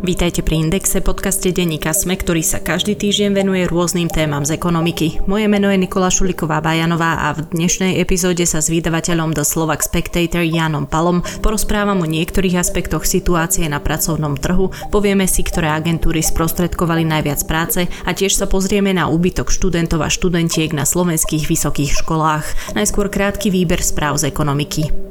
[0.00, 5.20] Vítajte pri Indexe, podcaste denníka SME, ktorý sa každý týždeň venuje rôznym témam z ekonomiky.
[5.28, 9.84] Moje meno je Nikola Šuliková Bajanová a v dnešnej epizóde sa s vydavateľom The Slovak
[9.84, 16.24] Spectator Janom Palom porozprávam o niektorých aspektoch situácie na pracovnom trhu, povieme si, ktoré agentúry
[16.24, 22.00] sprostredkovali najviac práce a tiež sa pozrieme na úbytok študentov a študentiek na slovenských vysokých
[22.00, 22.72] školách.
[22.72, 25.10] Najskôr krátky výber správ z ekonomiky.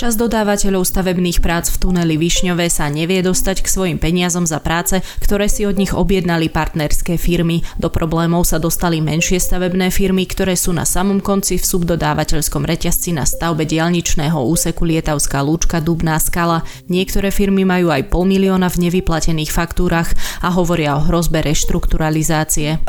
[0.00, 4.96] Čas dodávateľov stavebných prác v tuneli Višňové sa nevie dostať k svojim peniazom za práce,
[5.20, 7.60] ktoré si od nich objednali partnerské firmy.
[7.76, 13.12] Do problémov sa dostali menšie stavebné firmy, ktoré sú na samom konci v subdodávateľskom reťazci
[13.12, 16.64] na stavbe dialničného úseku Lietavská lúčka Dubná skala.
[16.88, 22.80] Niektoré firmy majú aj pol milióna v nevyplatených faktúrach a hovoria o hrozbe reštrukturalizácie.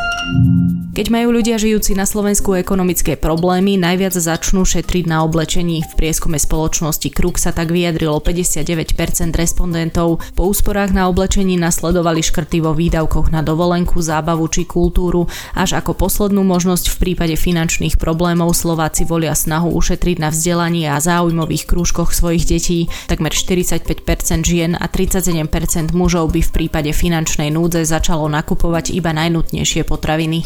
[0.91, 5.81] Keď majú ľudia žijúci na Slovensku ekonomické problémy, najviac začnú šetriť na oblečení.
[5.87, 10.21] V prieskume spoločnosti Kruk sa tak vyjadrilo 59% respondentov.
[10.37, 15.25] Po úsporách na oblečení nasledovali škrty vo výdavkoch na dovolenku, zábavu či kultúru.
[15.57, 21.01] Až ako poslednú možnosť v prípade finančných problémov Slováci volia snahu ušetriť na vzdelanie a
[21.01, 22.91] záujmových krúžkoch svojich detí.
[23.07, 23.87] Takmer 45%
[24.43, 30.43] žien a 37% mužov by v prípade finančnej núdze začalo nakupovať iba najnutnejšie potraviny.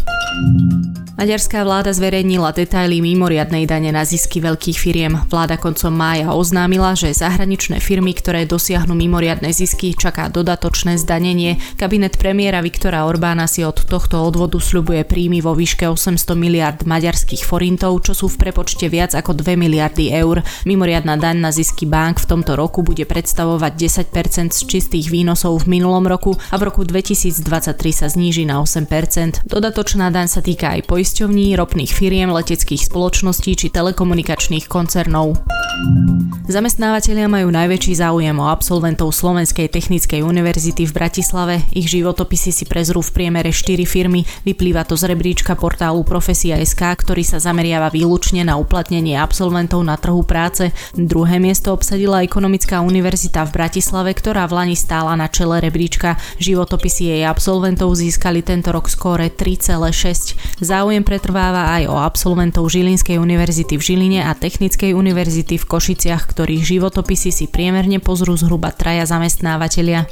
[1.15, 5.15] Maďarská vláda zverejnila detaily mimoriadnej dane na zisky veľkých firiem.
[5.31, 11.57] Vláda koncom mája oznámila, že zahraničné firmy, ktoré dosiahnu mimoriadne zisky, čaká dodatočné zdanenie.
[11.81, 17.41] Kabinet premiéra Viktora Orbána si od tohto odvodu sľubuje príjmy vo výške 800 miliard maďarských
[17.41, 20.45] forintov, čo sú v prepočte viac ako 2 miliardy eur.
[20.69, 23.73] Mimoriadna daň na zisky bank v tomto roku bude predstavovať
[24.13, 27.41] 10% z čistých výnosov v minulom roku a v roku 2023
[27.89, 29.49] sa zníži na 8%.
[29.49, 35.41] Dodatočná daň sa týka aj poisťovní, ropných firiem, leteckých spoločností či telekomunikačných koncernov.
[36.43, 41.63] Zamestnávateľia majú najväčší záujem o absolventov Slovenskej technickej univerzity v Bratislave.
[41.71, 44.27] Ich životopisy si prezrú v priemere 4 firmy.
[44.43, 50.21] Vyplýva to z rebríčka portálu Profesia.sk, ktorý sa zameriava výlučne na uplatnenie absolventov na trhu
[50.21, 50.69] práce.
[50.93, 56.19] Druhé miesto obsadila Ekonomická univerzita v Bratislave, ktorá v Lani stála na čele rebríčka.
[56.37, 60.61] Životopisy jej absolventov získali tento rok skóre 3,6.
[60.61, 66.65] Záujem pretrváva aj o absolventov Žilinskej univerzity v Žiline a Technickej univerzity v Košiciach, ktorých
[66.65, 70.09] životopisy si priemerne pozrú zhruba traja zamestnávateľia.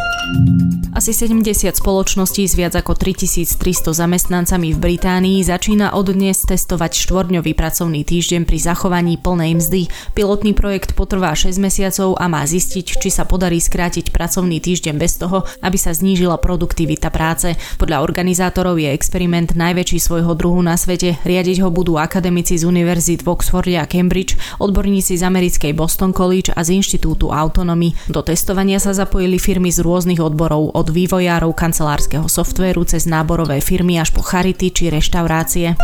[0.93, 3.57] Asi 70 spoločností s viac ako 3300
[3.97, 9.81] zamestnancami v Británii začína od dnes testovať štvorňový pracovný týždeň pri zachovaní plnej mzdy.
[10.13, 15.17] Pilotný projekt potrvá 6 mesiacov a má zistiť, či sa podarí skrátiť pracovný týždeň bez
[15.17, 17.57] toho, aby sa znížila produktivita práce.
[17.81, 21.17] Podľa organizátorov je experiment najväčší svojho druhu na svete.
[21.25, 26.51] Riadiť ho budú akademici z univerzít v Oxforde a Cambridge, odborníci z americkej Boston College
[26.51, 27.95] a z Inštitútu Autonomy.
[28.11, 34.01] Do testovania sa zapojili firmy z rôznych odborov, od vývojárov kancelárskeho softvéru cez náborové firmy
[34.01, 35.79] až po charity či reštaurácie.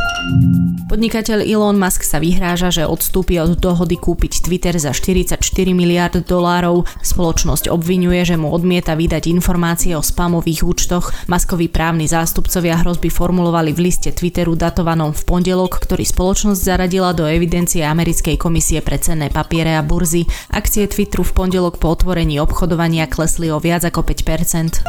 [0.89, 5.37] Podnikateľ Elon Musk sa vyhráža, že odstúpi od dohody kúpiť Twitter za 44
[5.71, 6.89] miliard dolárov.
[7.05, 11.13] Spoločnosť obvinuje, že mu odmieta vydať informácie o spamových účtoch.
[11.29, 17.29] Maskoví právni zástupcovia hrozby formulovali v liste Twitteru datovanom v pondelok, ktorý spoločnosť zaradila do
[17.29, 20.23] evidencie Americkej komisie pre cenné papiere a burzy.
[20.47, 24.79] Akcie Twitteru v pondelok po otvorení obchodovania klesli o viac ako 5%.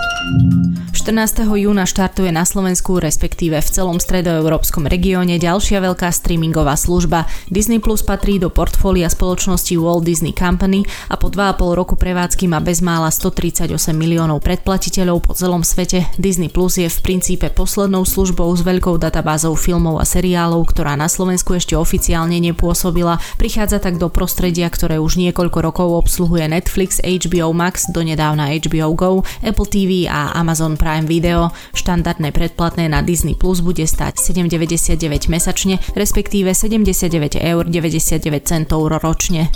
[0.95, 1.43] 14.
[1.59, 7.27] júna štartuje na Slovensku, respektíve v celom stredoeurópskom regióne ďalšia veľká streamingová služba.
[7.51, 12.63] Disney Plus patrí do portfólia spoločnosti Walt Disney Company a po 2,5 roku prevádzky má
[12.63, 13.67] bezmála 138
[13.97, 16.07] miliónov predplatiteľov po celom svete.
[16.21, 21.09] Disney Plus je v princípe poslednou službou s veľkou databázou filmov a seriálov, ktorá na
[21.09, 23.19] Slovensku ešte oficiálne nepôsobila.
[23.41, 29.11] Prichádza tak do prostredia, ktoré už niekoľko rokov obsluhuje Netflix, HBO Max, donedávna HBO Go,
[29.41, 31.49] Apple TV a Amazon Prime Video.
[31.73, 39.49] Štandardné predplatné na Disney Plus bude stať 7,99 mesačne, respektíve 79 eur 99 centov ročne.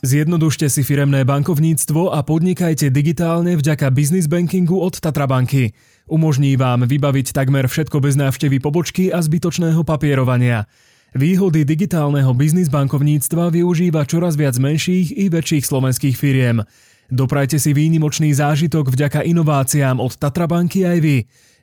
[0.00, 5.76] Zjednodušte si firemné bankovníctvo a podnikajte digitálne vďaka business bankingu od Tatrabanky.
[6.08, 10.64] Umožní vám vybaviť takmer všetko bez návštevy pobočky a zbytočného papierovania.
[11.10, 16.62] Výhody digitálneho biznis bankovníctva využíva čoraz viac menších i väčších slovenských firiem.
[17.10, 21.16] Doprajte si výnimočný zážitok vďaka inováciám od Tatrabanky aj vy.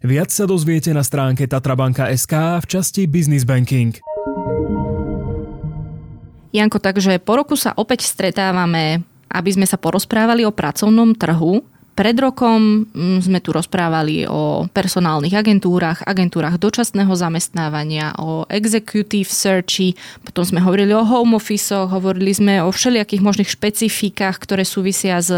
[0.04, 3.96] Viac sa dozviete na stránke tatrabanka.sk v časti Business Banking.
[6.52, 9.00] Janko, takže po roku sa opäť stretávame,
[9.32, 11.64] aby sme sa porozprávali o pracovnom trhu
[11.98, 19.98] pred rokom mm, sme tu rozprávali o personálnych agentúrach, agentúrach dočasného zamestnávania, o executive searchi,
[20.22, 25.34] potom sme hovorili o home office, hovorili sme o všelijakých možných špecifikách, ktoré súvisia s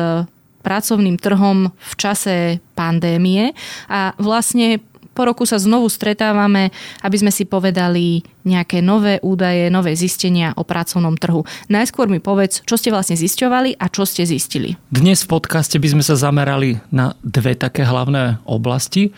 [0.59, 3.55] pracovným trhom v čase pandémie.
[3.87, 4.83] A vlastne
[5.19, 6.71] po roku sa znovu stretávame,
[7.03, 11.43] aby sme si povedali nejaké nové údaje, nové zistenia o pracovnom trhu.
[11.67, 14.79] Najskôr mi povedz, čo ste vlastne zisťovali a čo ste zistili.
[14.87, 19.11] Dnes v podcaste by sme sa zamerali na dve také hlavné oblasti.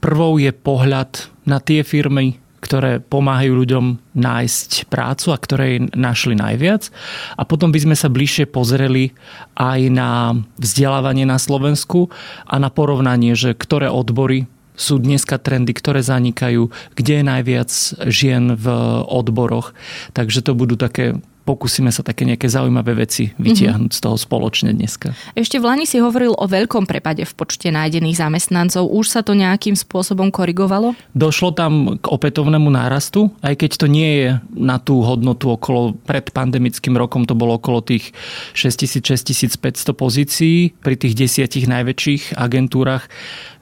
[0.00, 3.84] Prvou je pohľad na tie firmy, ktoré pomáhajú ľuďom
[4.14, 6.88] nájsť prácu a ktoré našli najviac.
[7.34, 9.12] A potom by sme sa bližšie pozreli
[9.58, 12.08] aj na vzdelávanie na Slovensku
[12.46, 14.46] a na porovnanie, že ktoré odbory
[14.76, 17.70] sú dneska trendy, ktoré zanikajú, kde je najviac
[18.08, 18.66] žien v
[19.06, 19.76] odboroch.
[20.16, 23.98] Takže to budú také pokúsime sa také nejaké zaujímavé veci vytiahnuť mm-hmm.
[23.98, 25.14] z toho spoločne dneska.
[25.34, 28.86] Ešte v Lani si hovoril o veľkom prepade v počte nájdených zamestnancov.
[28.86, 30.94] Už sa to nejakým spôsobom korigovalo?
[31.18, 36.30] Došlo tam k opätovnému nárastu, aj keď to nie je na tú hodnotu okolo, pred
[36.30, 38.14] pandemickým rokom to bolo okolo tých
[38.54, 39.58] 6000-6500
[39.98, 43.10] pozícií pri tých desiatich najväčších agentúrach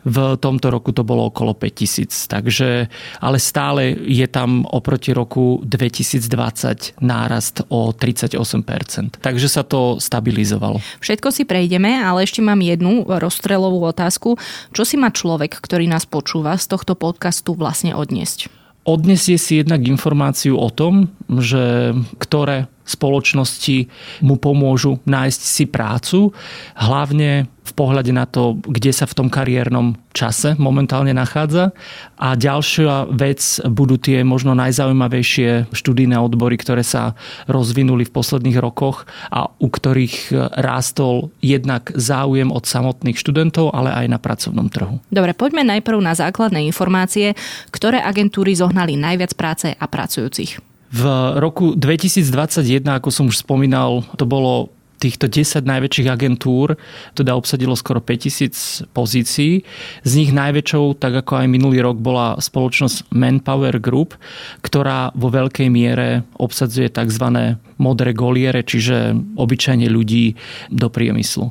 [0.04, 2.30] v tomto roku to bolo okolo 5000.
[2.30, 2.88] Takže,
[3.20, 9.20] ale stále je tam oproti roku 2020 nárast o 38%.
[9.20, 10.80] Takže sa to stabilizovalo.
[11.04, 14.40] Všetko si prejdeme, ale ešte mám jednu rozstrelovú otázku.
[14.72, 18.48] Čo si má človek, ktorý nás počúva z tohto podcastu vlastne odniesť?
[18.88, 23.86] Odnesie si jednak informáciu o tom, že ktoré spoločnosti
[24.26, 26.34] mu pomôžu nájsť si prácu,
[26.74, 31.70] hlavne v pohľade na to, kde sa v tom kariérnom čase momentálne nachádza.
[32.18, 37.14] A ďalšia vec budú tie možno najzaujímavejšie študijné odbory, ktoré sa
[37.46, 44.06] rozvinuli v posledných rokoch a u ktorých rástol jednak záujem od samotných študentov, ale aj
[44.10, 44.98] na pracovnom trhu.
[45.06, 47.38] Dobre, poďme najprv na základné informácie,
[47.70, 50.69] ktoré agentúry zohnali najviac práce a pracujúcich.
[50.90, 51.02] V
[51.38, 56.76] roku 2021, ako som už spomínal, to bolo týchto 10 najväčších agentúr
[57.16, 59.64] teda obsadilo skoro 5000 pozícií.
[60.04, 64.14] Z nich najväčšou, tak ako aj minulý rok, bola spoločnosť Manpower Group,
[64.60, 67.56] ktorá vo veľkej miere obsadzuje tzv.
[67.80, 70.36] modré goliere, čiže obyčajne ľudí
[70.68, 71.48] do priemyslu.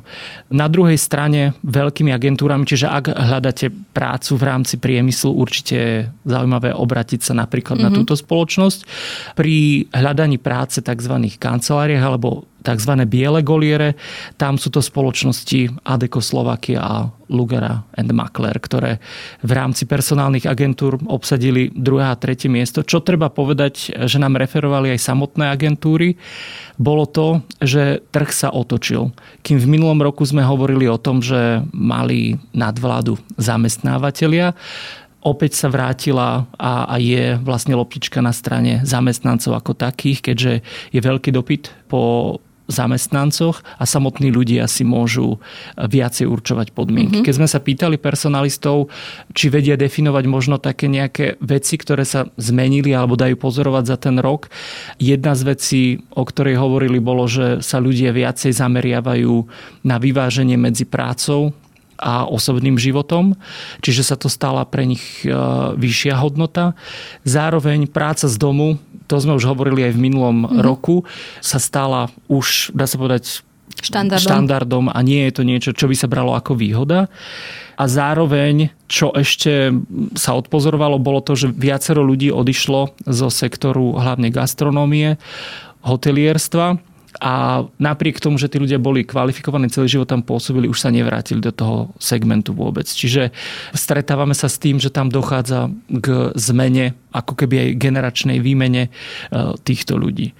[0.54, 5.96] Na druhej strane veľkými agentúrami, čiže ak hľadáte prácu v rámci priemyslu, určite je
[6.28, 7.90] zaujímavé obratiť sa napríklad mm-hmm.
[7.90, 7.98] na mhm.
[8.04, 8.80] túto spoločnosť.
[9.34, 11.14] Pri hľadaní práce tzv.
[11.40, 12.92] kanceláriách alebo tzv.
[13.08, 13.96] biele goliere.
[14.36, 16.94] Tam sú to spoločnosti Adeko Slovakia a
[17.30, 18.98] Lugera and Makler, ktoré
[19.40, 22.82] v rámci personálnych agentúr obsadili druhé a tretie miesto.
[22.82, 26.18] Čo treba povedať, že nám referovali aj samotné agentúry,
[26.74, 29.14] bolo to, že trh sa otočil.
[29.46, 34.58] Kým v minulom roku sme hovorili o tom, že mali nadvládu zamestnávateľia,
[35.20, 40.52] opäť sa vrátila a, a je vlastne loptička na strane zamestnancov ako takých, keďže
[40.90, 42.36] je veľký dopyt po
[42.70, 45.42] zamestnancoch a samotní ľudia si môžu
[45.76, 47.20] viacej určovať podmienky.
[47.20, 47.26] Mm-hmm.
[47.26, 48.88] Keď sme sa pýtali personalistov,
[49.34, 54.16] či vedia definovať možno také nejaké veci, ktoré sa zmenili alebo dajú pozorovať za ten
[54.22, 54.48] rok,
[55.02, 55.82] jedna z vecí,
[56.14, 59.34] o ktorej hovorili, bolo, že sa ľudia viacej zameriavajú
[59.84, 61.52] na vyváženie medzi prácou
[62.00, 63.36] a osobným životom,
[63.84, 65.28] čiže sa to stala pre nich e,
[65.76, 66.72] vyššia hodnota.
[67.28, 70.62] Zároveň práca z domu, to sme už hovorili aj v minulom mm-hmm.
[70.62, 71.02] roku,
[71.42, 73.42] sa stala už, dá sa povedať,
[73.82, 74.22] štandardom.
[74.22, 77.10] štandardom a nie je to niečo, čo by sa bralo ako výhoda.
[77.80, 79.72] A zároveň, čo ešte
[80.12, 85.16] sa odpozorovalo, bolo to, že viacero ľudí odišlo zo sektoru hlavne gastronómie,
[85.80, 90.94] hotelierstva a napriek tomu, že tí ľudia boli kvalifikovaní, celý život tam pôsobili, už sa
[90.94, 92.86] nevrátili do toho segmentu vôbec.
[92.86, 93.34] Čiže
[93.74, 98.90] stretávame sa s tým, že tam dochádza k zmene, ako keby aj generačnej výmene e,
[99.66, 100.30] týchto ľudí.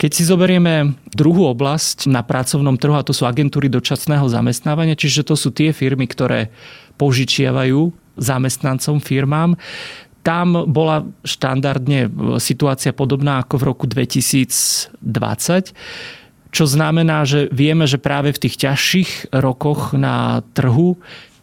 [0.00, 5.24] Keď si zoberieme druhú oblasť na pracovnom trhu, a to sú agentúry dočasného zamestnávania, čiže
[5.24, 6.52] to sú tie firmy, ktoré
[6.96, 9.56] požičiavajú zamestnancom firmám,
[10.20, 14.92] tam bola štandardne situácia podobná ako v roku 2020
[16.50, 20.98] čo znamená, že vieme, že práve v tých ťažších rokoch na trhu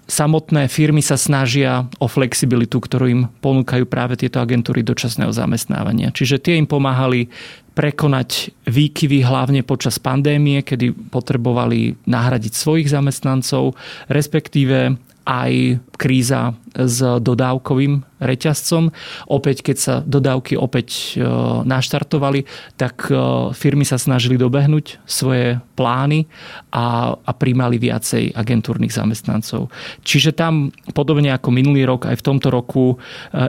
[0.08, 6.16] samotné firmy sa snažia o flexibilitu, ktorú im ponúkajú práve tieto agentúry dočasného zamestnávania.
[6.16, 7.28] Čiže tie im pomáhali
[7.76, 13.76] prekonať výkyvy hlavne počas pandémie, kedy potrebovali nahradiť svojich zamestnancov,
[14.10, 14.96] respektíve
[15.28, 15.52] aj
[16.00, 18.94] kríza s dodávkovým reťazcom.
[19.30, 21.26] Opäť, keď sa dodávky opäť e,
[21.66, 22.46] naštartovali,
[22.78, 23.14] tak e,
[23.54, 26.26] firmy sa snažili dobehnúť svoje plány
[26.74, 29.70] a, a príjmali viacej agentúrnych zamestnancov.
[30.02, 32.96] Čiže tam, podobne ako minulý rok, aj v tomto roku e,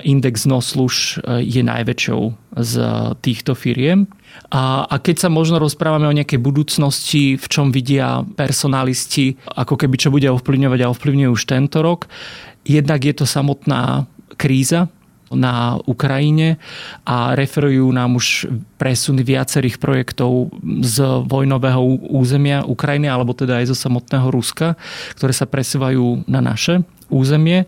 [0.09, 2.21] index nosluž je najväčšou
[2.59, 2.73] z
[3.21, 4.09] týchto firiem.
[4.49, 9.97] A, a keď sa možno rozprávame o nejakej budúcnosti, v čom vidia personalisti, ako keby
[10.01, 12.09] čo bude ovplyvňovať a ovplyvňuje už tento rok,
[12.65, 14.07] jednak je to samotná
[14.39, 14.89] kríza
[15.29, 16.57] na Ukrajine
[17.05, 18.49] a referujú nám už
[18.81, 20.49] presuny viacerých projektov
[20.81, 20.97] z
[21.29, 24.81] vojnového územia Ukrajiny alebo teda aj zo samotného Ruska,
[25.21, 27.65] ktoré sa presúvajú na naše územie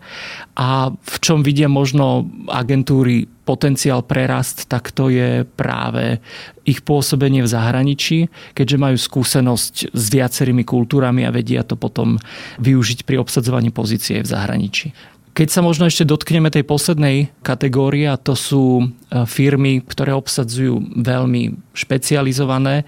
[0.55, 6.21] a v čom vidia možno agentúry potenciál prerast, tak to je práve
[6.63, 12.21] ich pôsobenie v zahraničí, keďže majú skúsenosť s viacerými kultúrami a vedia to potom
[12.61, 14.93] využiť pri obsadzovaní pozície v zahraničí.
[15.31, 18.85] Keď sa možno ešte dotkneme tej poslednej kategórie, a to sú e,
[19.23, 22.83] firmy, ktoré obsadzujú veľmi špecializované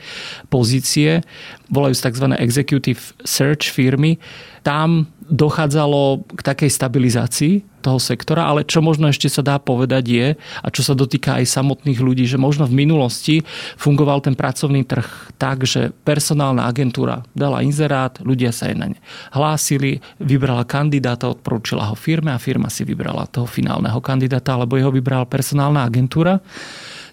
[0.51, 1.23] pozície,
[1.71, 2.35] volajú sa tzv.
[2.35, 4.19] executive search firmy,
[4.59, 7.53] tam dochádzalo k takej stabilizácii
[7.83, 11.51] toho sektora, ale čo možno ešte sa dá povedať je, a čo sa dotýka aj
[11.51, 13.43] samotných ľudí, že možno v minulosti
[13.75, 18.97] fungoval ten pracovný trh tak, že personálna agentúra dala inzerát, ľudia sa aj na ne
[19.35, 24.93] hlásili, vybrala kandidáta, odporúčila ho firme a firma si vybrala toho finálneho kandidáta, alebo jeho
[24.95, 26.39] vybrala personálna agentúra.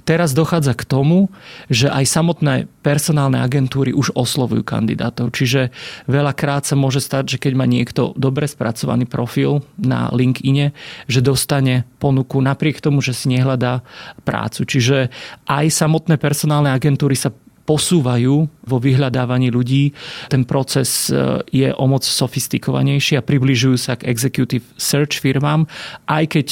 [0.05, 1.29] Teraz dochádza k tomu,
[1.69, 5.33] že aj samotné personálne agentúry už oslovujú kandidátov.
[5.33, 5.75] Čiže
[6.09, 10.73] veľakrát sa môže stať, že keď má niekto dobre spracovaný profil na LinkedIne,
[11.07, 13.85] že dostane ponuku napriek tomu, že si nehľadá
[14.25, 14.65] prácu.
[14.65, 15.13] Čiže
[15.47, 17.33] aj samotné personálne agentúry sa
[17.71, 19.95] posúvajú vo vyhľadávaní ľudí.
[20.27, 25.71] Ten proces e, je o moc sofistikovanejší a približujú sa k executive search firmám,
[26.11, 26.47] aj keď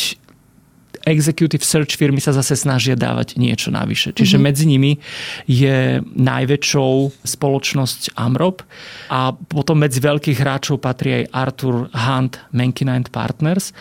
[1.08, 4.12] executive search firmy sa zase snažia dávať niečo navyše.
[4.12, 4.48] Čiže mm-hmm.
[4.48, 4.92] medzi nimi
[5.48, 8.60] je najväčšou spoločnosť Amrop
[9.08, 13.72] a potom medzi veľkých hráčov patrí aj Arthur Hunt Mankina Partners.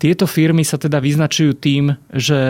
[0.00, 2.40] Tieto firmy sa teda vyznačujú tým, že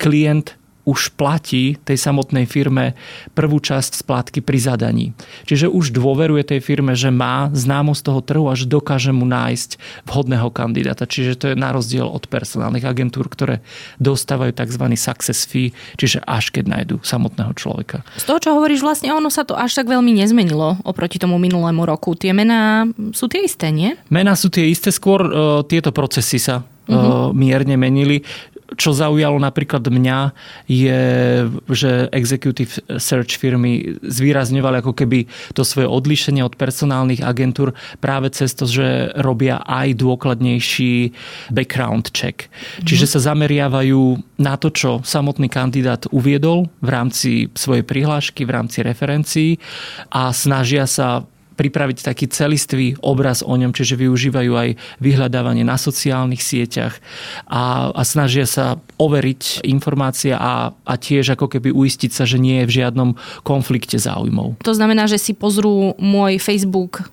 [0.00, 2.94] klient už platí tej samotnej firme
[3.34, 5.06] prvú časť splátky pri zadaní.
[5.50, 9.82] Čiže už dôveruje tej firme, že má známosť toho trhu a že dokáže mu nájsť
[10.06, 11.10] vhodného kandidáta.
[11.10, 13.66] Čiže to je na rozdiel od personálnych agentúr, ktoré
[13.98, 14.84] dostávajú tzv.
[14.94, 18.06] success fee, čiže až keď nájdu samotného človeka.
[18.14, 21.82] Z toho, čo hovoríš, vlastne ono sa to až tak veľmi nezmenilo oproti tomu minulému
[21.82, 22.14] roku.
[22.14, 23.98] Tie mená sú tie isté, nie?
[24.06, 27.34] Mená sú tie isté, skôr uh, tieto procesy sa uh-huh.
[27.34, 28.22] mierne menili
[28.74, 30.34] čo zaujalo napríklad mňa,
[30.66, 31.02] je,
[31.70, 38.58] že executive search firmy zvýrazňovali ako keby to svoje odlišenie od personálnych agentúr práve cez
[38.58, 41.14] to, že robia aj dôkladnejší
[41.54, 42.50] background check.
[42.82, 42.86] Mm.
[42.90, 48.82] Čiže sa zameriavajú na to, čo samotný kandidát uviedol v rámci svojej prihlášky, v rámci
[48.82, 49.50] referencií
[50.10, 51.22] a snažia sa
[51.56, 54.68] pripraviť taký celistvý obraz o ňom, čiže využívajú aj
[55.00, 57.00] vyhľadávanie na sociálnych sieťach
[57.48, 62.62] a, a snažia sa overiť informácie a, a tiež ako keby uistiť sa, že nie
[62.62, 63.10] je v žiadnom
[63.42, 64.60] konflikte záujmov.
[64.62, 67.08] To znamená, že si pozrú môj Facebook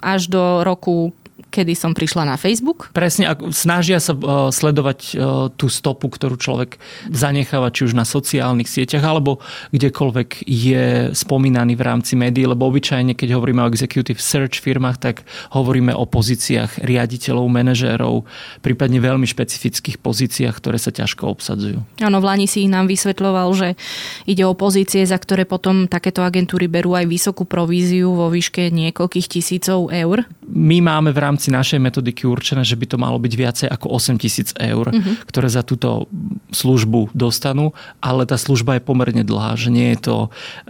[0.00, 1.12] až do roku
[1.52, 2.88] kedy som prišla na Facebook.
[2.96, 5.14] Presne, snažia sa e, sledovať e,
[5.52, 6.80] tú stopu, ktorú človek
[7.12, 9.44] zanecháva, či už na sociálnych sieťach, alebo
[9.76, 15.16] kdekoľvek je spomínaný v rámci médií, lebo obyčajne, keď hovoríme o executive search firmách, tak
[15.52, 18.24] hovoríme o pozíciách riaditeľov, manažérov,
[18.64, 21.82] prípadne veľmi špecifických pozíciách, ktoré sa ťažko obsadzujú.
[22.00, 23.68] Áno, v Lani si nám vysvetľoval, že
[24.24, 29.26] ide o pozície, za ktoré potom takéto agentúry berú aj vysokú províziu vo výške niekoľkých
[29.26, 30.22] tisícov eur.
[30.46, 33.98] My máme v rámci rámci našej metodiky určené, že by to malo byť viacej ako
[33.98, 35.26] 8 tisíc eur, uh-huh.
[35.26, 36.06] ktoré za túto
[36.54, 40.16] službu dostanú, ale tá služba je pomerne dlhá, že nie je to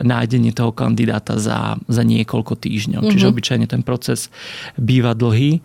[0.00, 3.04] nájdenie toho kandidáta za, za niekoľko týždňov.
[3.04, 3.12] Uh-huh.
[3.12, 4.32] Čiže obyčajne ten proces
[4.80, 5.60] býva dlhý.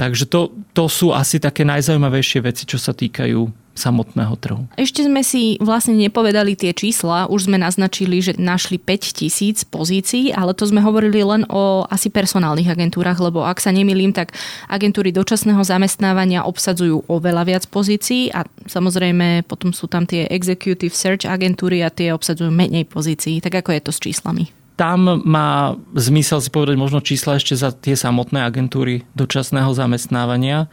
[0.00, 4.64] Takže to, to sú asi také najzaujímavejšie veci, čo sa týkajú samotného trhu.
[4.74, 10.32] Ešte sme si vlastne nepovedali tie čísla, už sme naznačili, že našli 5 tisíc pozícií,
[10.32, 14.32] ale to sme hovorili len o asi personálnych agentúrach, lebo ak sa nemýlim, tak
[14.66, 21.28] agentúry dočasného zamestnávania obsadzujú oveľa viac pozícií a samozrejme potom sú tam tie executive search
[21.28, 23.44] agentúry a tie obsadzujú menej pozícií.
[23.44, 24.50] Tak ako je to s číslami?
[24.76, 30.68] tam má zmysel si povedať možno čísla ešte za tie samotné agentúry dočasného zamestnávania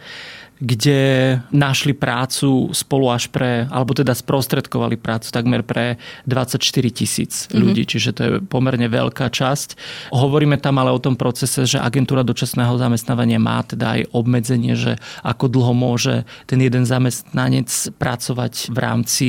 [0.64, 1.02] kde
[1.52, 6.56] našli prácu spolu až pre, alebo teda sprostredkovali prácu takmer pre 24
[6.88, 7.60] tisíc mhm.
[7.60, 7.92] ľudí, mm-hmm.
[7.92, 9.76] čiže to je pomerne veľká časť.
[10.16, 14.96] Hovoríme tam ale o tom procese, že agentúra dočasného zamestnávania má teda aj obmedzenie, že
[15.28, 17.68] ako dlho môže ten jeden zamestnanec
[18.00, 19.28] pracovať v rámci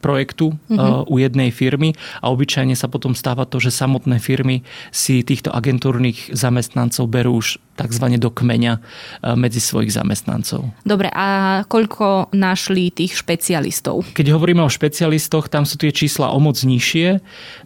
[0.00, 1.06] projektu mm-hmm.
[1.06, 1.92] u jednej firmy
[2.24, 7.60] a obyčajne sa potom stáva to, že samotné firmy si týchto agentúrnych zamestnancov berú už
[7.82, 8.06] tzv.
[8.16, 10.70] do kmeňa eh, medzi svojich zamestnancov.
[10.86, 14.06] Dobre, a koľko našli tých špecialistov?
[14.14, 17.18] Keď hovoríme o špecialistoch, tam sú tie čísla o moc nižšie.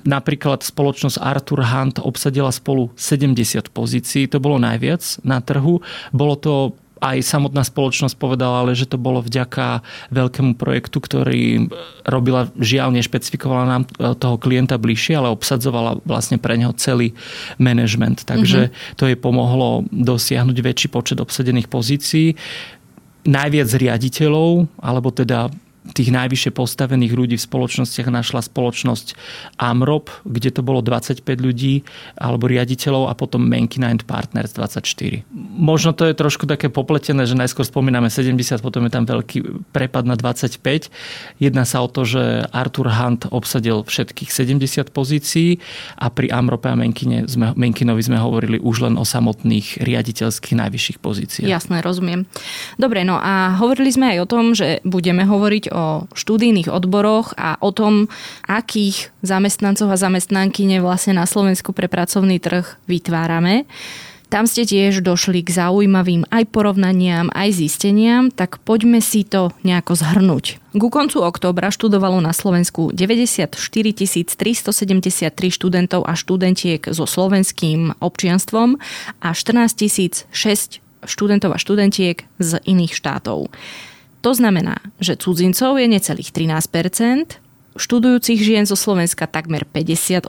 [0.09, 5.85] Napríklad spoločnosť Arthur Hunt obsadila spolu 70 pozícií, to bolo najviac na trhu.
[6.15, 6.55] Bolo to
[7.15, 11.71] aj samotná spoločnosť povedala, ale že to bolo vďaka veľkému projektu, ktorý
[12.03, 17.13] robila, žiaľ nešpecifikovala nám e, toho klienta bližšie, ale obsadzovala vlastne pre neho celý
[17.61, 18.25] management.
[18.27, 18.97] Takže mm-hmm.
[18.99, 22.35] to jej pomohlo dosiahnuť väčší počet obsadených pozícií
[23.27, 25.51] najviac riaditeľov, alebo teda
[25.93, 29.15] tých najvyššie postavených ľudí v spoločnostiach našla spoločnosť
[29.61, 31.87] Amrop, kde to bolo 25 ľudí
[32.19, 35.23] alebo riaditeľov a potom Menkina and Partners 24.
[35.57, 40.09] Možno to je trošku také popletené, že najskôr spomíname 70, potom je tam veľký prepad
[40.09, 40.91] na 25.
[41.39, 45.61] Jedná sa o to, že Arthur Hunt obsadil všetkých 70 pozícií
[46.01, 50.99] a pri Amrope a Menkine sme, Menkinovi sme hovorili už len o samotných riaditeľských najvyšších
[51.03, 51.51] pozíciách.
[51.51, 52.25] Jasné, rozumiem.
[52.81, 57.61] Dobre, no a hovorili sme aj o tom, že budeme hovoriť o študijných odboroch a
[57.61, 58.09] o tom,
[58.49, 63.69] akých zamestnancov a zamestnankyne vlastne na Slovensku pre pracovný trh vytvárame.
[64.27, 69.95] Tam ste tiež došli k zaujímavým aj porovnaniam, aj zisteniam, tak poďme si to nejako
[69.95, 70.59] zhrnúť.
[70.75, 78.83] Ku koncu októbra študovalo na Slovensku 94 373 študentov a študentiek so slovenským občianstvom
[79.23, 83.47] a 14 006 študentov a študentiek z iných štátov.
[84.27, 87.39] To znamená, že cudzincov je necelých 13%,
[87.79, 90.27] študujúcich žien zo Slovenska takmer 58%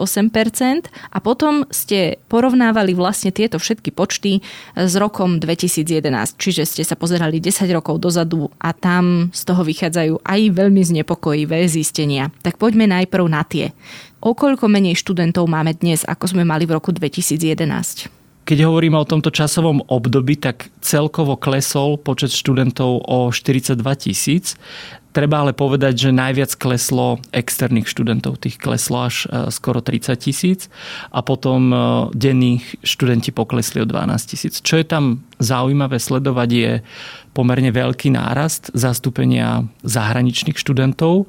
[1.09, 4.45] a potom ste porovnávali vlastne tieto všetky počty
[4.77, 10.21] s rokom 2011, čiže ste sa pozerali 10 rokov dozadu a tam z toho vychádzajú
[10.21, 12.29] aj veľmi znepokojivé zistenia.
[12.45, 13.73] Tak poďme najprv na tie.
[14.21, 18.16] O koľko menej študentov máme dnes, ako sme mali v roku 2011?
[18.47, 24.55] Keď hovoríme o tomto časovom období, tak celkovo klesol počet študentov o 42 tisíc.
[25.17, 30.69] Treba ale povedať, že najviac kleslo externých študentov, tých kleslo až e, skoro 30 tisíc
[31.09, 31.77] a potom e,
[32.13, 34.61] denných študenti poklesli o 12 tisíc.
[34.61, 36.71] Čo je tam zaujímavé sledovať je
[37.33, 41.25] pomerne veľký nárast zastúpenia zahraničných študentov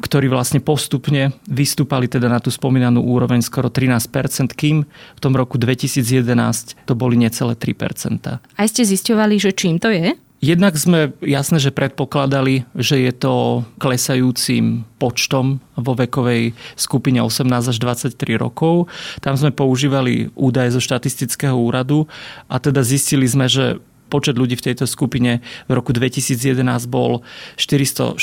[0.00, 5.60] ktorí vlastne postupne vystúpali teda na tú spomínanú úroveň skoro 13%, kým v tom roku
[5.60, 8.40] 2011 to boli necelé 3%.
[8.40, 10.16] A ste zisťovali, že čím to je?
[10.40, 17.76] Jednak sme jasne, že predpokladali, že je to klesajúcim počtom vo vekovej skupine 18 až
[17.76, 18.88] 23 rokov.
[19.20, 22.08] Tam sme používali údaje zo štatistického úradu
[22.48, 25.38] a teda zistili sme, že počet ľudí v tejto skupine
[25.70, 27.22] v roku 2011 bol
[27.54, 28.18] 465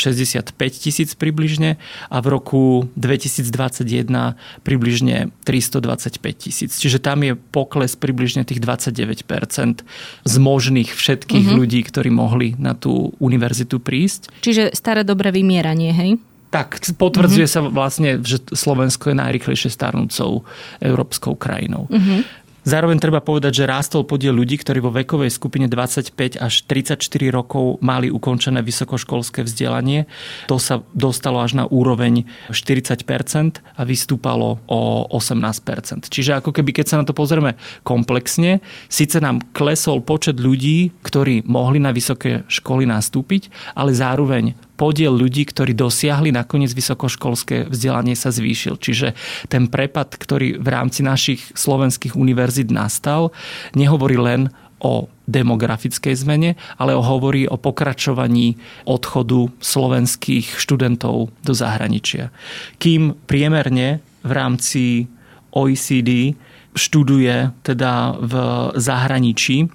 [0.75, 1.79] tisíc približne
[2.11, 4.35] a v roku 2021
[4.67, 6.75] približne 325 tisíc.
[6.75, 9.87] Čiže tam je pokles približne tých 29%
[10.27, 11.59] z možných všetkých mm-hmm.
[11.63, 14.43] ľudí, ktorí mohli na tú univerzitu prísť.
[14.43, 16.19] Čiže staré dobré vymieranie, hej?
[16.47, 17.67] Tak, potvrdzuje mm-hmm.
[17.67, 20.47] sa vlastne, že Slovensko je najrychlejšie starnúcou
[20.79, 21.91] európskou krajinou.
[21.91, 22.46] Mm-hmm.
[22.67, 26.99] Zároveň treba povedať, že rástol podiel ľudí, ktorí vo vekovej skupine 25 až 34
[27.31, 30.03] rokov mali ukončené vysokoškolské vzdelanie.
[30.51, 36.85] To sa dostalo až na úroveň 40% a vystúpalo o 18 Čiže ako keby, keď
[36.91, 37.55] sa na to pozrieme
[37.87, 38.59] komplexne,
[38.91, 43.47] síce nám klesol počet ľudí, ktorí mohli na vysoké školy nastúpiť,
[43.79, 48.77] ale zároveň podiel ľudí, ktorí dosiahli nakoniec vysokoškolské vzdelanie sa zvýšil.
[48.77, 49.17] Čiže
[49.49, 53.33] ten prepad, ktorý v rámci našich slovenských univerzít nastal,
[53.73, 62.29] nehovorí len o demografickej zmene, ale hovorí o pokračovaní odchodu slovenských študentov do zahraničia.
[62.77, 65.09] Kým priemerne v rámci
[65.49, 66.37] OECD
[66.77, 68.33] študuje teda v
[68.77, 69.65] zahraničí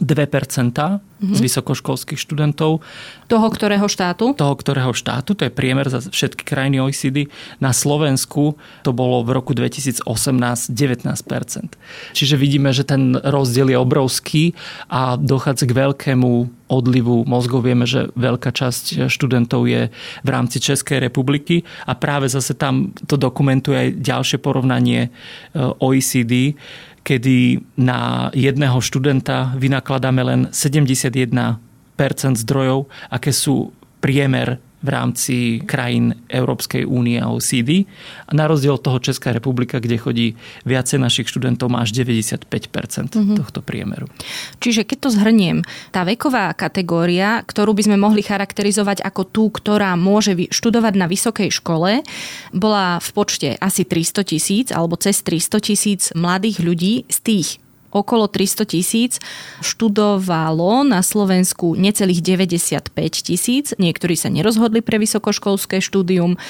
[0.00, 1.34] 2% mm-hmm.
[1.36, 2.80] z vysokoškolských študentov.
[3.28, 4.32] Toho ktorého štátu?
[4.32, 7.28] Toho ktorého štátu, to je priemer za všetky krajiny OECD.
[7.60, 10.04] Na Slovensku to bolo v roku 2018
[10.72, 12.16] 19%.
[12.16, 14.44] Čiže vidíme, že ten rozdiel je obrovský
[14.88, 17.68] a dochádza k veľkému odlivu mozgov.
[17.68, 19.92] Vieme, že veľká časť študentov je
[20.24, 26.56] v rámci Českej republiky a práve zase tam to dokumentuje aj ďalšie porovnanie eh, OECD
[27.02, 31.58] kedy na jedného študenta vynakladáme len 71%
[32.38, 37.86] zdrojov, aké sú priemer v rámci krajín Európskej únie a OECD.
[38.26, 40.26] A na rozdiel od toho Česká republika, kde chodí
[40.66, 43.38] viacej našich študentov, má až 95% mm-hmm.
[43.38, 44.10] tohto priemeru.
[44.58, 45.62] Čiže keď to zhrniem,
[45.94, 51.54] tá veková kategória, ktorú by sme mohli charakterizovať ako tú, ktorá môže študovať na vysokej
[51.54, 52.02] škole,
[52.50, 57.48] bola v počte asi 300 tisíc alebo cez 300 tisíc mladých ľudí z tých
[57.92, 59.12] okolo 300 tisíc,
[59.60, 66.40] študovalo na Slovensku necelých 95 tisíc, niektorí sa nerozhodli pre vysokoškolské štúdium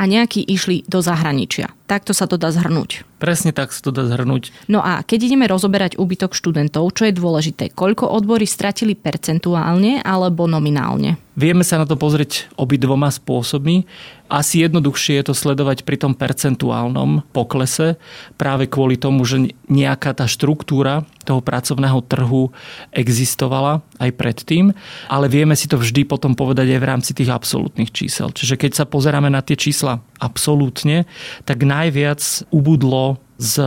[0.00, 1.76] a nejakí išli do zahraničia.
[1.84, 3.04] Takto sa to dá zhrnúť.
[3.20, 4.48] Presne tak sa to dá zhrnúť.
[4.64, 7.68] No a keď ideme rozoberať úbytok študentov, čo je dôležité?
[7.76, 11.20] Koľko odbory stratili percentuálne alebo nominálne?
[11.34, 13.84] Vieme sa na to pozrieť obidvoma spôsobmi.
[14.30, 17.98] Asi jednoduchšie je to sledovať pri tom percentuálnom poklese
[18.38, 22.54] práve kvôli tomu, že nejaká tá štruktúra toho pracovného trhu
[22.94, 24.70] existovala aj predtým,
[25.10, 28.30] ale vieme si to vždy potom povedať aj v rámci tých absolútnych čísel.
[28.30, 29.89] Čiže keď sa pozeráme na tie čísla
[30.22, 31.08] absolútne,
[31.48, 32.20] tak najviac
[32.54, 33.64] ubudlo z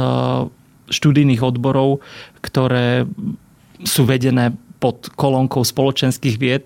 [0.93, 1.99] študijných odborov,
[2.45, 3.09] ktoré
[3.83, 6.65] sú vedené pod kolónkou spoločenských vied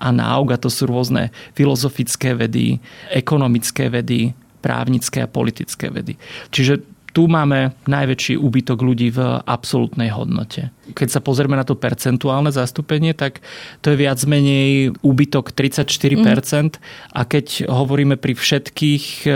[0.00, 2.80] a náuk, a to sú rôzne filozofické vedy,
[3.12, 4.32] ekonomické vedy,
[4.64, 6.16] právnické a politické vedy.
[6.48, 6.80] Čiže
[7.18, 10.70] tu máme najväčší úbytok ľudí v absolútnej hodnote.
[10.94, 13.42] Keď sa pozrieme na to percentuálne zastúpenie, tak
[13.82, 15.98] to je viac menej úbytok 34%.
[15.98, 16.70] Mm.
[17.10, 19.34] A keď hovoríme pri všetkých, e,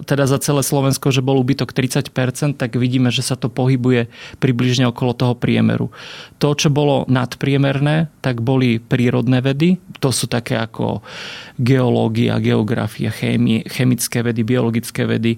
[0.00, 4.08] teda za celé Slovensko, že bol úbytok 30%, tak vidíme, že sa to pohybuje
[4.40, 5.92] približne okolo toho priemeru.
[6.40, 9.76] To, čo bolo nadpriemerné, tak boli prírodné vedy.
[10.00, 11.04] To sú také ako
[11.60, 15.36] geológia, geografia, chémie, chemické vedy, biologické vedy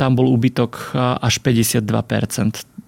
[0.00, 1.84] tam bol úbytok až 52%.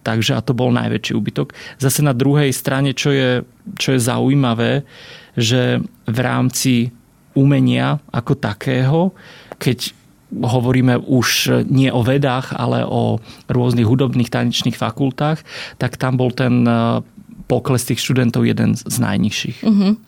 [0.03, 1.53] Takže a to bol najväčší úbytok.
[1.77, 3.45] Zase na druhej strane, čo je,
[3.77, 4.89] čo je zaujímavé,
[5.37, 6.91] že v rámci
[7.37, 9.01] umenia ako takého,
[9.61, 9.95] keď
[10.33, 13.21] hovoríme už nie o vedách, ale o
[13.53, 15.45] rôznych hudobných tanečných fakultách,
[15.77, 16.65] tak tam bol ten
[17.47, 19.59] pokles tých študentov jeden z najnižších.
[19.61, 20.01] Uh-huh.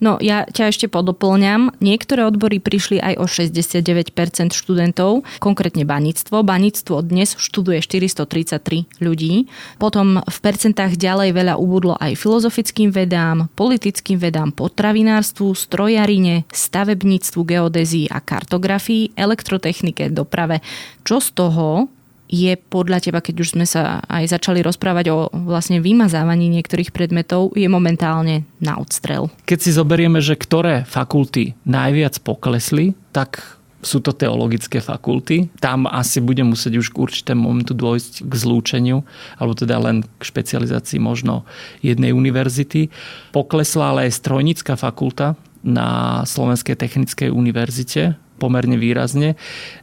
[0.00, 1.76] No ja ťa ešte podoplňam.
[1.84, 6.40] Niektoré odbory prišli aj o 69% študentov, konkrétne baníctvo.
[6.40, 9.52] Baníctvo dnes študuje 433 ľudí.
[9.76, 18.08] Potom v percentách ďalej veľa ubudlo aj filozofickým vedám, politickým vedám, potravinárstvu, strojarine, stavebníctvu, geodézii
[18.08, 20.64] a kartografii, elektrotechnike, doprave.
[21.04, 21.92] Čo z toho
[22.30, 27.50] je podľa teba, keď už sme sa aj začali rozprávať o vlastne vymazávaní niektorých predmetov,
[27.58, 29.34] je momentálne na odstrel?
[29.50, 35.48] Keď si zoberieme, že ktoré fakulty najviac poklesli, tak sú to teologické fakulty.
[35.58, 39.02] Tam asi bude musieť už k určitému momentu dôjsť k zlúčeniu,
[39.40, 41.48] alebo teda len k špecializácii možno
[41.80, 42.92] jednej univerzity.
[43.32, 49.36] Poklesla ale aj strojnícka fakulta na Slovenskej technickej univerzite pomerne výrazne.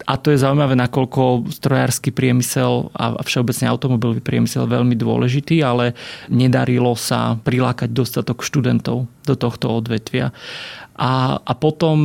[0.09, 5.93] A to je zaujímavé, nakoľko strojársky priemysel a všeobecne automobilový priemysel je veľmi dôležitý, ale
[6.33, 10.33] nedarilo sa prilákať dostatok študentov do tohto odvetvia.
[10.97, 11.97] A, a potom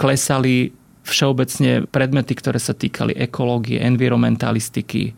[0.00, 0.72] klesali
[1.04, 5.12] všeobecne predmety, ktoré sa týkali ekológie, environmentalistiky,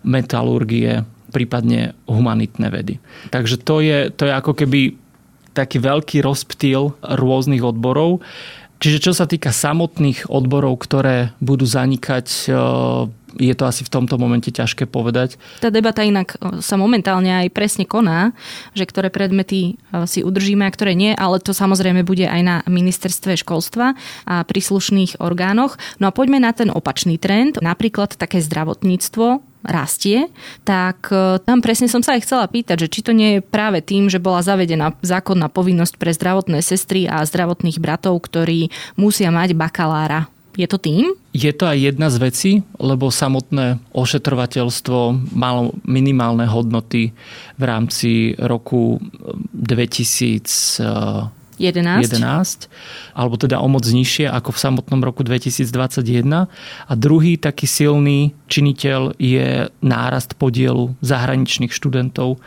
[0.00, 2.94] metalurgie, prípadne humanitné vedy.
[3.30, 4.96] Takže to je, to je ako keby
[5.52, 8.22] taký veľký rozptýl rôznych odborov.
[8.80, 12.52] Čiže čo sa týka samotných odborov, ktoré budú zanikať, e,
[13.38, 15.38] je to asi v tomto momente ťažké povedať.
[15.62, 18.34] Tá debata inak e, sa momentálne aj presne koná,
[18.74, 22.56] že ktoré predmety e, si udržíme a ktoré nie, ale to samozrejme bude aj na
[22.66, 23.94] ministerstve školstva
[24.26, 25.78] a príslušných orgánoch.
[26.02, 30.32] No a poďme na ten opačný trend, napríklad také zdravotníctvo, rastie,
[30.64, 33.84] tak e, tam presne som sa aj chcela pýtať, že či to nie je práve
[33.84, 39.52] tým, že bola zavedená zákonná povinnosť pre zdravotné sestry a zdravotných bratov, ktorí musia mať
[39.52, 40.32] bakalára.
[40.58, 41.14] Je to tým?
[41.30, 47.14] Je to aj jedna z vecí, lebo samotné ošetrovateľstvo malo minimálne hodnoty
[47.54, 48.98] v rámci roku
[49.54, 52.08] 2000 11.
[52.08, 52.72] 11,
[53.12, 56.48] alebo teda o moc nižšie ako v samotnom roku 2021.
[56.88, 62.40] A druhý taký silný činiteľ je nárast podielu zahraničných študentov.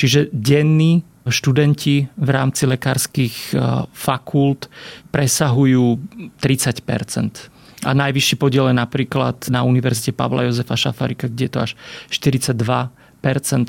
[0.00, 3.58] Čiže denní študenti v rámci lekárskych e,
[3.92, 4.68] fakult
[5.10, 5.98] presahujú
[6.40, 11.70] 30% a najvyšší podiel je napríklad na Univerzite Pavla Jozefa Šafarika, kde je to až
[12.08, 12.88] 42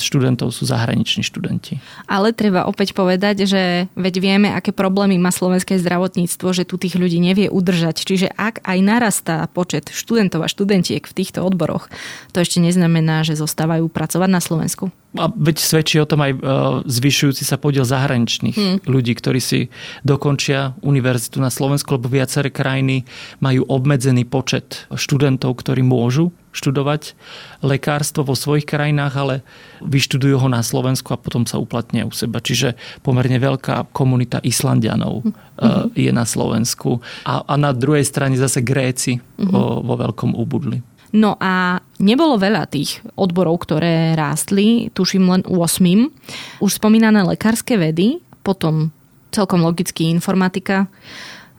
[0.04, 1.80] študentov sú zahraniční študenti.
[2.12, 7.00] Ale treba opäť povedať, že veď vieme, aké problémy má slovenské zdravotníctvo, že tu tých
[7.00, 8.04] ľudí nevie udržať.
[8.04, 11.88] Čiže ak aj narastá počet študentov a študentiek v týchto odboroch,
[12.36, 14.92] to ešte neznamená, že zostávajú pracovať na Slovensku.
[15.16, 16.38] A veď svedčí o tom aj e,
[16.92, 18.78] zvyšujúci sa podiel zahraničných hmm.
[18.84, 19.72] ľudí, ktorí si
[20.04, 23.08] dokončia univerzitu na Slovensku, lebo viaceré krajiny
[23.40, 27.14] majú obmedzený počet študentov, ktorí môžu študovať
[27.60, 29.36] lekárstvo vo svojich krajinách, ale
[29.84, 32.40] vyštudujú ho na Slovensku a potom sa uplatnia u seba.
[32.40, 35.94] Čiže pomerne veľká komunita Islandianov mm-hmm.
[35.94, 37.04] je na Slovensku.
[37.28, 39.52] A, a na druhej strane zase Gréci mm-hmm.
[39.52, 40.80] vo, vo veľkom ubudli.
[41.16, 46.60] No a nebolo veľa tých odborov, ktoré rástli, tuším len 8.
[46.60, 48.92] Už spomínané lekárske vedy, potom
[49.32, 50.92] celkom logicky informatika,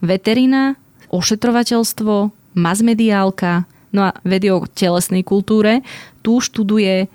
[0.01, 0.77] veterina,
[1.09, 5.83] ošetrovateľstvo, masmediálka, No a vedy o telesnej kultúre,
[6.25, 7.07] tu študuje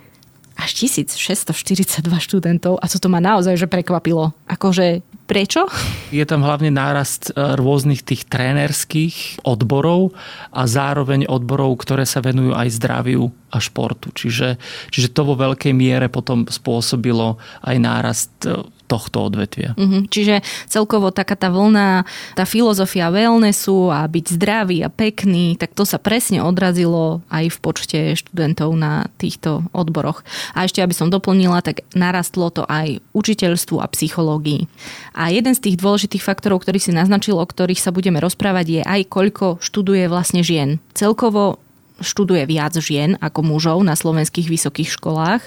[0.57, 4.37] až 1642 študentov a co to ma naozaj že prekvapilo.
[4.47, 5.65] Akože prečo?
[6.13, 10.13] Je tam hlavne nárast e, rôznych tých trénerských odborov
[10.53, 14.13] a zároveň odborov, ktoré sa venujú aj zdraviu a športu.
[14.13, 14.61] Čiže,
[14.93, 19.73] čiže to vo veľkej miere potom spôsobilo aj nárast e, tohto odvetvia.
[19.79, 20.03] Mm-hmm.
[20.13, 22.05] Čiže celkovo taká tá vlna,
[22.37, 27.59] tá filozofia wellnessu a byť zdravý a pekný, tak to sa presne odrazilo aj v
[27.63, 30.21] počte študentov na týchto odboroch.
[30.53, 34.69] A ešte, aby som doplnila, tak narastlo to aj učiteľstvu a psychológii.
[35.17, 38.83] A jeden z tých dôležitých faktorov, ktorý si naznačil, o ktorých sa budeme rozprávať, je
[38.85, 40.79] aj koľko študuje vlastne žien.
[40.93, 41.63] Celkovo
[42.01, 45.43] študuje viac žien ako mužov na slovenských vysokých školách.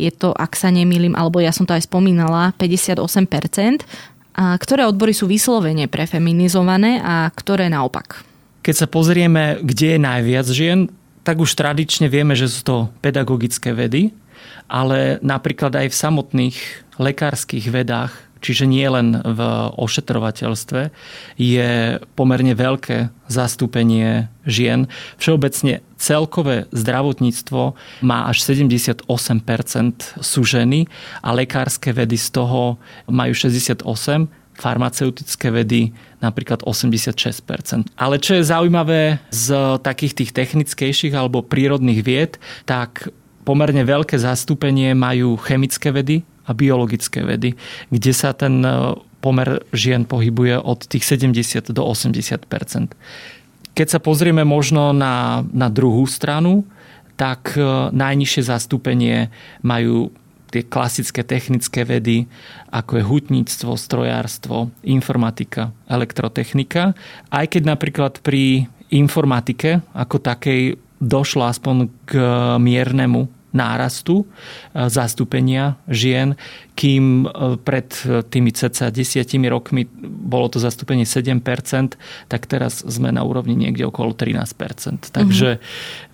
[0.00, 3.84] Je to, ak sa nemýlim, alebo ja som to aj spomínala, 58%.
[4.32, 8.24] A ktoré odbory sú vyslovene prefeminizované a ktoré naopak?
[8.64, 10.78] Keď sa pozrieme, kde je najviac žien,
[11.22, 14.10] tak už tradične vieme, že sú to pedagogické vedy,
[14.66, 16.56] ale napríklad aj v samotných
[16.96, 19.40] lekárskych vedách čiže nie len v
[19.78, 20.90] ošetrovateľstve,
[21.38, 21.70] je
[22.18, 24.90] pomerne veľké zastúpenie žien.
[25.16, 29.06] Všeobecne celkové zdravotníctvo má až 78%
[30.18, 30.90] sú ženy
[31.22, 32.76] a lekárske vedy z toho
[33.06, 37.88] majú 68%, farmaceutické vedy napríklad 86%.
[37.96, 42.36] Ale čo je zaujímavé z takých tých technickejších alebo prírodných vied,
[42.68, 43.08] tak
[43.42, 47.54] pomerne veľké zastúpenie majú chemické vedy, a biologické vedy,
[47.90, 52.94] kde sa ten e, pomer žien pohybuje od tých 70 do 80%
[53.72, 56.66] Keď sa pozrieme možno na, na druhú stranu,
[57.14, 57.62] tak e,
[57.94, 59.30] najnižšie zastúpenie
[59.62, 60.10] majú
[60.52, 62.28] tie klasické technické vedy,
[62.68, 66.92] ako je hutníctvo, strojárstvo, informatika, elektrotechnika.
[67.32, 72.12] Aj keď napríklad pri informatike ako takej došlo aspoň k
[72.60, 76.36] miernemu nárastu e, zastúpenia žien,
[76.76, 77.88] kým e, pred
[78.28, 81.40] tými cca desiatimi rokmi bolo to zastúpenie 7%,
[82.28, 85.12] tak teraz sme na úrovni niekde okolo 13%.
[85.12, 85.60] Takže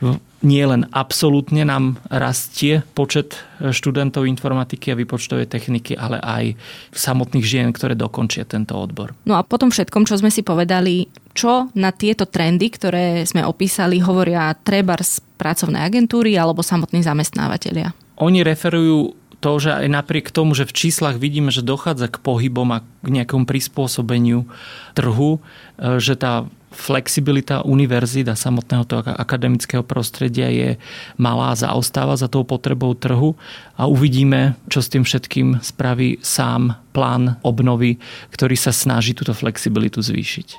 [0.02, 6.54] mm-hmm nie len absolútne nám rastie počet študentov informatiky a výpočtovej techniky, ale aj
[6.94, 9.18] samotných žien, ktoré dokončia tento odbor.
[9.26, 13.98] No a potom všetkom, čo sme si povedali, čo na tieto trendy, ktoré sme opísali,
[13.98, 17.94] hovoria treba z pracovnej agentúry alebo samotní zamestnávateľia?
[18.18, 22.74] Oni referujú to, že aj napriek tomu, že v číslach vidíme, že dochádza k pohybom
[22.74, 24.50] a k nejakom prispôsobeniu
[24.98, 25.38] trhu,
[25.78, 30.78] e, že tá flexibilita univerzít samotného toho akademického prostredia je
[31.18, 33.34] malá, zaostáva za tou potrebou trhu
[33.74, 37.98] a uvidíme, čo s tým všetkým spraví sám plán obnovy,
[38.30, 40.54] ktorý sa snaží túto flexibilitu zvýšiť.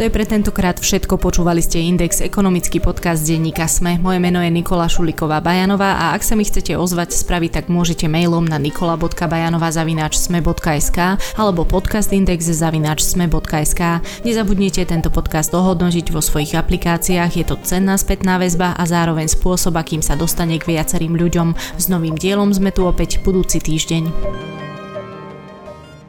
[0.00, 1.20] To je pre tentokrát všetko.
[1.20, 4.00] Počúvali ste Index, ekonomický podcast denníka Sme.
[4.00, 8.08] Moje meno je Nikola Šuliková Bajanová a ak sa mi chcete ozvať spraviť, tak môžete
[8.08, 10.98] mailom na nikola.bajanová.sme.sk
[11.36, 13.82] alebo podcastindex.sme.sk.
[14.24, 17.36] Nezabudnite tento podcast ohodnotiť vo svojich aplikáciách.
[17.36, 21.76] Je to cenná spätná väzba a zároveň spôsob, akým sa dostane k viacerým ľuďom.
[21.76, 24.69] S novým dielom sme tu opäť budúci týždeň.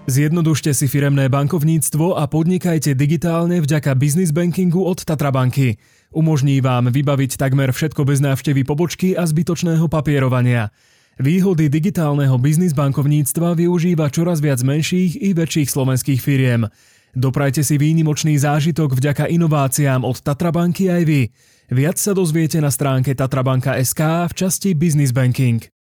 [0.10, 5.78] Zjednodušte si firemné bankovníctvo a podnikajte digitálne vďaka business bankingu od Tatrabanky.
[6.12, 10.74] Umožní vám vybaviť takmer všetko bez návštevy pobočky a zbytočného papierovania.
[11.16, 16.68] Výhody digitálneho biznis bankovníctva využíva čoraz viac menších i väčších slovenských firiem.
[17.16, 21.22] Doprajte si výnimočný zážitok vďaka inováciám od Tatrabanky aj vy.
[21.72, 25.72] Viac sa dozviete na stránke tatrabanka.sk v časti Business Banking.